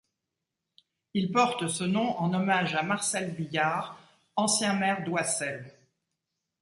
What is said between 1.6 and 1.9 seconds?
ce